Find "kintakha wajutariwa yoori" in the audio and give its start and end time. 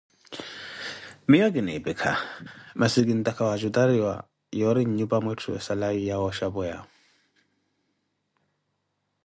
3.07-4.83